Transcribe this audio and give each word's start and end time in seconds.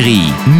Jack 0.00 0.59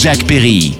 Jacques 0.00 0.24
Perry. 0.24 0.79